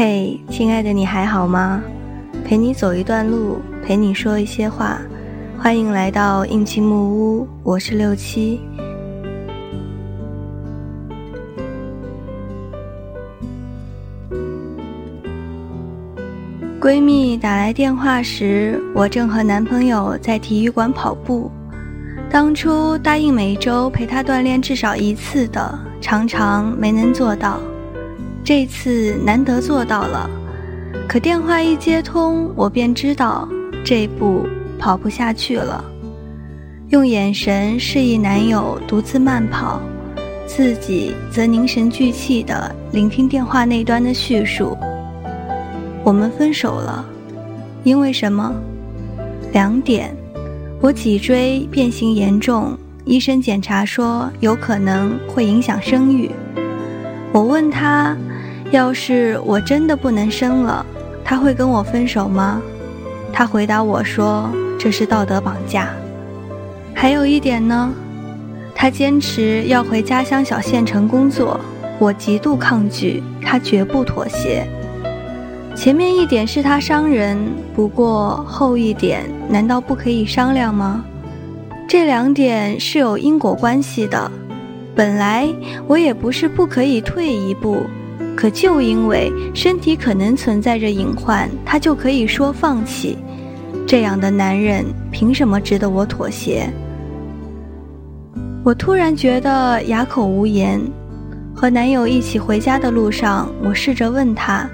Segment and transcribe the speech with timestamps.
[0.00, 1.82] 嘿，亲爱的，你还好吗？
[2.44, 5.00] 陪你走一段路，陪你说一些话，
[5.58, 6.94] 欢迎来到应气木
[7.40, 8.60] 屋，我是六七。
[16.80, 21.50] 闺蜜打来电话时，我正和男朋友在体育馆跑步。
[22.30, 27.58] 当初答应每周陪她锻炼至少一次的，常常没能做到。
[28.48, 30.30] 这次难得做到了，
[31.06, 33.46] 可电话一接通，我便知道
[33.84, 34.46] 这步
[34.78, 35.84] 跑不下去了。
[36.88, 39.78] 用眼神示意男友独自慢跑，
[40.46, 44.74] 自己则凝神聚气地聆听电话那端的叙述。
[46.02, 47.04] 我们分手了，
[47.84, 48.50] 因为什么？
[49.52, 50.16] 两点：
[50.80, 56.30] 我脊椎变形严重，医生检查说有可能会影响生育。
[57.30, 58.16] 我问他。
[58.70, 60.84] 要是我真的不能生了，
[61.24, 62.60] 他会跟我分手吗？
[63.32, 65.88] 他回答我说：“这是道德绑架。”
[66.94, 67.90] 还有一点呢，
[68.74, 71.58] 他坚持要回家乡小县城工作，
[71.98, 74.66] 我极度抗拒，他绝不妥协。
[75.74, 77.38] 前面一点是他伤人，
[77.74, 81.04] 不过后一点难道不可以商量吗？
[81.88, 84.30] 这两点是有因果关系的，
[84.94, 85.48] 本来
[85.86, 87.82] 我也不是不可以退一步。
[88.38, 93.18] 可就因为身体可能存在着隐患，他就可以说放弃。
[93.84, 96.70] 这样的男人凭什么值得我妥协？
[98.62, 100.80] 我突然觉得哑口无言。
[101.52, 104.70] 和男友一起回家的路上，我试着问他：“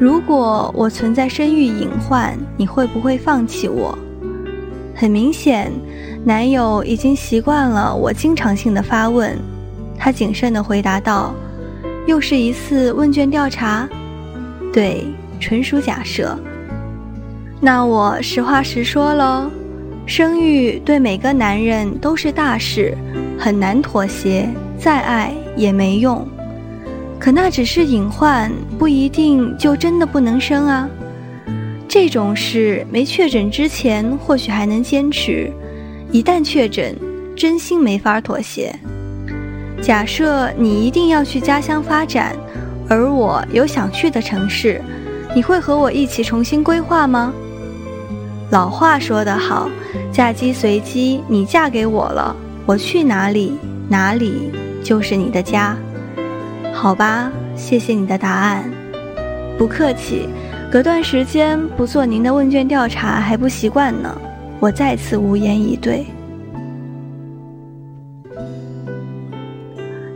[0.00, 3.98] 如果我存在生育隐患，你会不会放弃我？”
[4.96, 5.70] 很明显，
[6.24, 9.38] 男友已经习惯了我经常性的发问。
[9.98, 11.34] 他谨慎地回答道。
[12.06, 13.88] 又是一次问卷调查，
[14.72, 15.04] 对，
[15.38, 16.36] 纯属假设。
[17.60, 19.50] 那我实话实说喽，
[20.04, 22.96] 生育对每个男人都是大事，
[23.38, 26.26] 很难妥协，再爱也没用。
[27.20, 30.88] 可那只是隐患，不一定就真的不能生啊。
[31.86, 35.48] 这种事没确诊之前或许还能坚持，
[36.10, 36.96] 一旦确诊，
[37.36, 38.74] 真心没法妥协。
[39.82, 42.36] 假设你一定要去家乡发展，
[42.88, 44.80] 而我有想去的城市，
[45.34, 47.34] 你会和我一起重新规划吗？
[48.50, 49.68] 老话说得好，
[50.12, 52.34] 嫁鸡随鸡，你嫁给我了，
[52.64, 54.52] 我去哪里，哪里
[54.84, 55.76] 就是你的家。
[56.72, 58.70] 好吧，谢谢你的答案，
[59.58, 60.28] 不客气。
[60.70, 64.16] 隔段时间不做您的问卷调查还不习惯呢，
[64.60, 66.06] 我再次无言以对。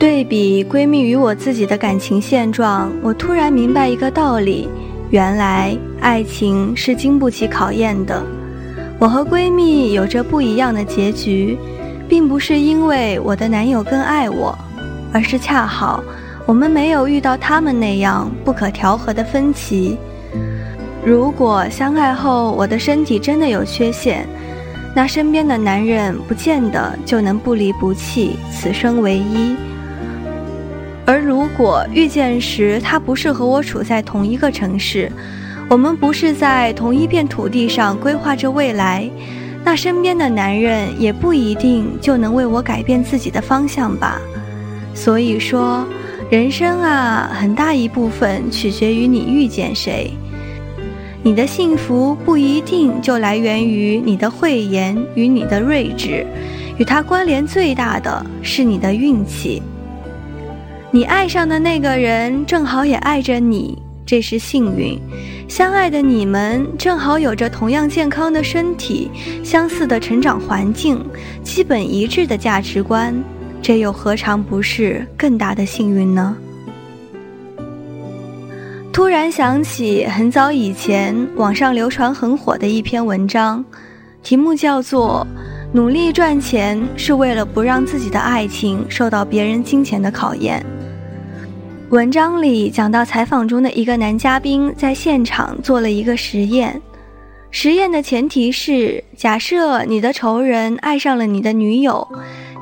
[0.00, 4.66] 对比闺蜜与我自己的感情现状，我突然明白一个道理：
[5.10, 8.24] 原来爱情是经不起考验的。
[8.98, 11.58] 我和闺蜜有着不一样的结局，
[12.08, 14.56] 并不是因为我的男友更爱我，
[15.12, 16.02] 而是恰好
[16.46, 19.98] 我们没有遇到他们那样不可调和的分歧。
[21.04, 24.26] 如果相爱后我的身体真的有缺陷，
[24.96, 29.54] 那身边的男人不见得就能不离不弃，此生唯一。
[31.10, 35.10] 而如果遇见时他不是和我处在同一个城市，
[35.68, 39.10] 我们不是在同一片土地上规划着未来，
[39.64, 44.20] 那身边的男人也不一定就能为我改变自己的方向吧。
[44.94, 45.84] 所以说，
[46.30, 50.12] 人生啊，很大一部分取决于你遇见谁。
[51.24, 56.24] 你的幸福不一定就来源于你的慧眼与你的睿智，
[56.78, 59.60] 与它关联最大的是你的运气。
[60.92, 64.98] 你爱上的那个人正好也爱着你，这是幸运；
[65.48, 69.08] 相爱的你们正好有着同样健康的身体、
[69.44, 71.00] 相似的成长环境、
[71.44, 73.14] 基本一致的价值观，
[73.62, 76.36] 这又何尝不是更大的幸运呢？
[78.92, 83.64] 突然想起很早以前网上流传很火的一篇文章，
[84.24, 85.24] 题目叫做
[85.72, 90.60] 《努力赚钱是为了不让自己的爱情受到别人金钱的考验》。
[91.90, 96.80] 文章里讲到，采访中的一个男嘉宾在现场做了一个实验。
[97.50, 102.06] 实验的前提是，假设你的仇人爱上了你的女友，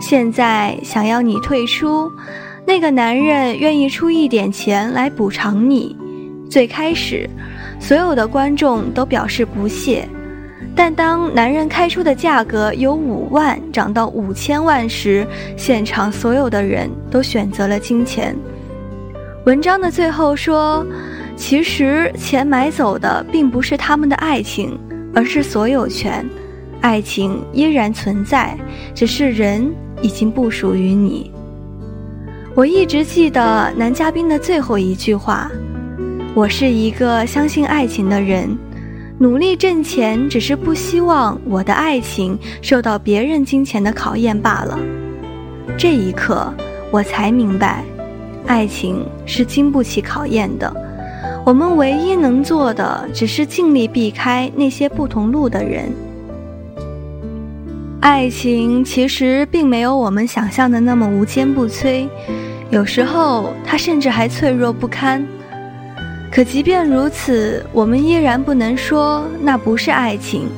[0.00, 2.10] 现在想要你退出，
[2.66, 5.94] 那个男人愿意出一点钱来补偿你。
[6.48, 7.28] 最开始，
[7.78, 10.08] 所有的观众都表示不屑，
[10.74, 18.34] 但当男人开出的价格由五万涨到五千万时，现场所有的人都选择了金钱。
[19.44, 20.84] 文章的最后说，
[21.36, 24.78] 其实钱买走的并不是他们的爱情，
[25.14, 26.24] 而是所有权。
[26.80, 28.56] 爱情依然存在，
[28.94, 29.68] 只是人
[30.02, 31.30] 已经不属于你。
[32.54, 35.50] 我一直记得男嘉宾的最后一句话
[36.34, 38.56] ：“我是一个相信爱情的人，
[39.18, 44.78] 努力挣钱只是不希望我的爱情受到别人金钱的考验罢了。”
[45.78, 46.52] 这一刻，
[46.90, 47.82] 我才明白，
[48.48, 50.74] 爱情是经不起考验的。
[51.44, 55.92] 我们唯一能做的，只是尽力避开那些不同路的人。
[58.00, 62.08] 爱情其实并没有我们想象的那么无坚不摧。
[62.70, 65.26] 有时候，它甚至还脆弱不堪。
[66.32, 70.48] 可即便如此，我们依然不能说那不是爱情，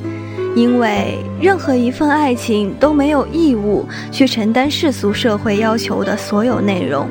[0.55, 7.05] 因为任何一份爱情都没有义务去承担世俗社会要求的所有内容。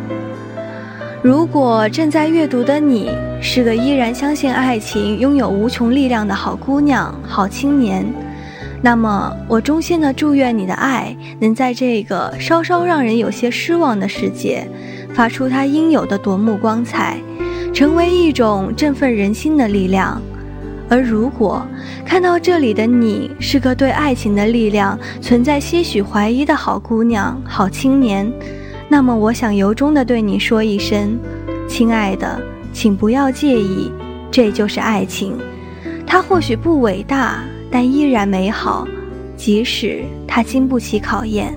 [1.22, 3.10] 如果正在阅读的你
[3.42, 8.06] 是个依然相信爱情、拥有无穷力量的好姑娘、好青年，
[8.80, 14.66] 那么我衷心的祝愿你的爱能在这个稍稍让人有些失望的世界。
[15.12, 17.18] 发出它应有的夺目光彩，
[17.74, 20.22] 成为一种振奋人心的力量。
[20.88, 21.62] 而如果
[22.06, 28.32] 看到这里的你是个对爱情的力量存在些许怀疑的好姑娘、好青年，
[28.92, 31.16] 那么我想由衷的对你说一声：
[31.68, 32.42] 亲爱的，
[32.72, 33.88] 请不要介意，
[34.32, 35.38] 这就是爱情。
[36.04, 38.88] 它或许不伟大，但依然美好，
[39.36, 41.56] 即使它经不起考验。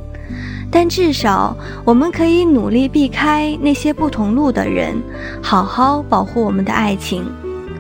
[0.69, 4.95] 但至少，我们可以努力避开那些不同路的人，
[5.41, 7.25] 好好保护我们的爱情，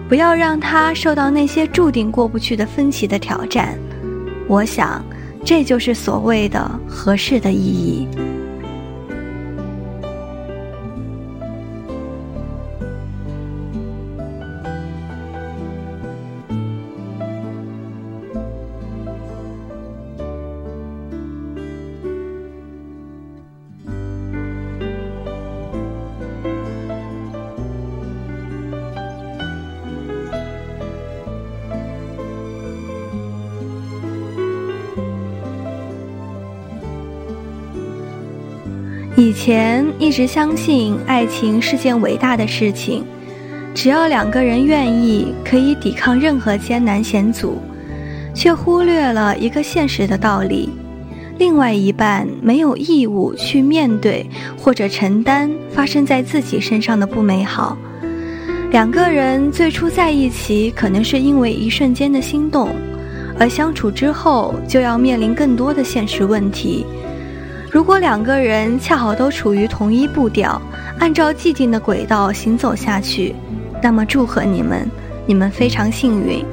[0.09, 3.77] 不要让它受到那些注定过不去的分歧的挑战。
[4.47, 5.05] 我想，
[5.45, 8.07] 这就是所谓的合适的意义。
[39.23, 43.05] 以前一直相信爱情是件伟大的事情，
[43.73, 47.57] 只要两个人愿意，可以抵抗任何艰难险阻，
[48.35, 50.71] 却忽略了一个现实的道理：
[51.37, 57.77] 另外一半没有义务去面对或者承担发生在自己身上的不美好。
[58.71, 62.67] 两个人最初在一起，可能是因为一瞬间的心动，
[63.39, 66.85] 而相处之后，就要面临更多的现实问题。
[67.73, 70.61] 如果两个人恰好都处于同一步调，
[70.99, 73.33] 按照既定的轨道行走下去，
[73.81, 74.87] 那么祝贺你们，
[75.25, 76.45] 你们非常幸运。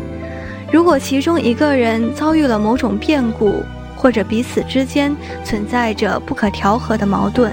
[0.72, 3.62] 如果其中一个人遭遇了某种变故，
[3.94, 5.14] 或者彼此之间
[5.44, 7.52] 存在着不可调和的矛盾，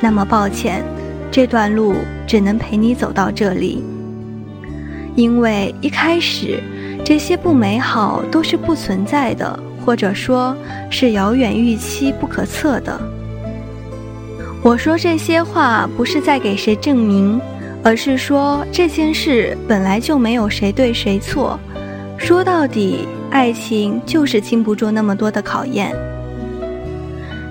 [0.00, 0.82] 那么抱歉，
[1.30, 1.94] 这段路
[2.26, 3.84] 只能陪你走到这里。
[5.14, 6.60] 因为一开始，
[7.04, 9.56] 这些不美好都是不存在的。
[9.88, 10.54] 或者说
[10.90, 13.00] 是遥远预期不可测的。
[14.62, 17.40] 我说这些话不是在给谁证明，
[17.82, 21.58] 而是说这件事本来就没有谁对谁错。
[22.18, 25.90] 说到底，爱情就是经不住那么多的考验。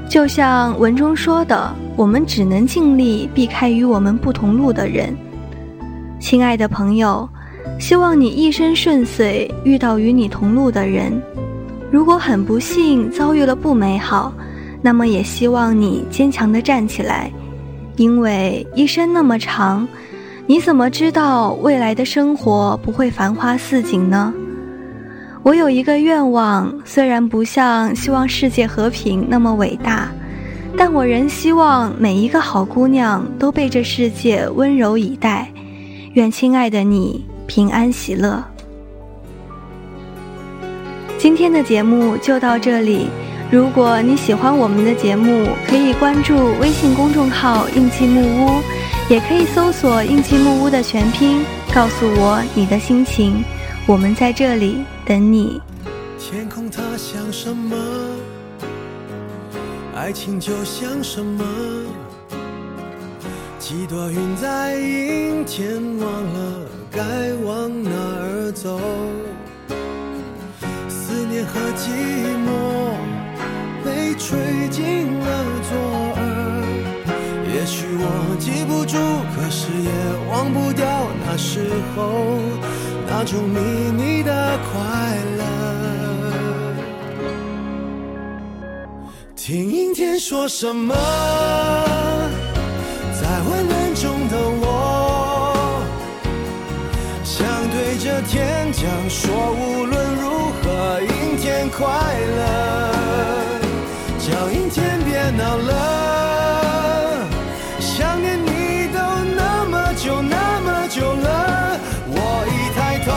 [0.07, 5.11] 就像文中说的，我们只能尽力避开与我们不同路的人。
[6.19, 7.27] 亲爱的朋友，
[7.79, 11.19] 希望你一生顺遂，遇到与你同路的人。
[11.91, 14.33] 如果很不幸遭遇了不美好，
[14.81, 17.31] 那么也希望你坚强地站起来，
[17.95, 19.87] 因为一生那么长，
[20.45, 24.33] 你怎么知道未来的生活不会繁花似锦呢？
[25.43, 30.09] 我有一个愿望，虽然不像希望世界和平那么伟大，
[30.77, 35.49] 但我仍希望每一个好姑娘都被这世界温柔以待。
[36.15, 38.43] 愿亲爱的你平安喜乐。
[41.17, 43.07] 今天的节目就到这里。
[43.49, 48.61] 如果你喜欢我们的节目，可以关注微信公众号“印记木屋”，
[49.09, 51.43] 也可以搜索“印记木屋”的全拼，
[51.73, 53.43] 告诉我你的心情。
[53.87, 55.59] 我们在这里等你。
[56.19, 57.75] 天空它像什么？
[59.95, 61.43] 爱情就像什么？
[63.57, 67.01] 几朵云在阴天，忘了该
[67.43, 68.79] 往哪儿走。
[71.43, 71.89] 和寂
[72.45, 72.47] 寞
[73.83, 75.25] 被吹进了
[75.69, 75.71] 左
[76.15, 76.21] 耳，
[77.53, 78.97] 也许我记不住，
[79.35, 79.89] 可是也
[80.29, 80.85] 忘不掉
[81.25, 82.39] 那时候
[83.07, 83.59] 那种秘
[83.91, 84.75] 密的快
[85.37, 85.43] 乐。
[89.35, 90.93] 听阴天说什么，
[98.21, 101.85] 天讲说，无论如何，阴天快
[102.37, 102.41] 乐，
[104.19, 107.27] 叫阴天别闹了，
[107.79, 108.99] 想念你都
[109.35, 112.15] 那么久那么久了，我
[112.47, 113.09] 一抬头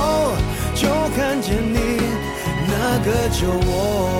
[0.74, 1.78] 就看见你
[2.68, 4.19] 那个酒窝。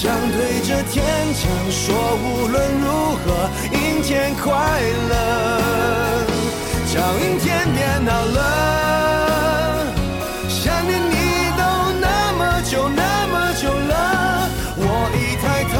[0.00, 2.86] 想对着天讲说，无论如
[3.16, 4.54] 何，阴天快
[5.10, 5.12] 乐，
[6.86, 8.38] 叫阴天别闹了。
[10.48, 11.62] 想念你都
[12.00, 15.74] 那么久那么久了，我一抬头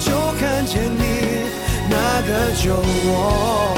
[0.00, 1.46] 就看见你
[1.88, 1.94] 那
[2.26, 2.74] 个酒
[3.06, 3.77] 窝。